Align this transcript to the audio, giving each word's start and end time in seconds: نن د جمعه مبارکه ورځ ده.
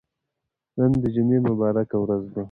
نن 0.77 0.91
د 1.01 1.05
جمعه 1.15 1.39
مبارکه 1.49 1.95
ورځ 2.03 2.23
ده. 2.33 2.39